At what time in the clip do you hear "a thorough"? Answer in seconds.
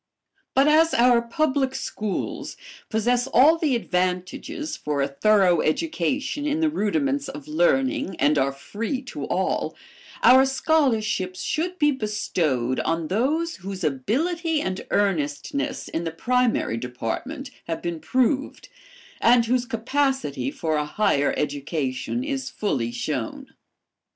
5.03-5.61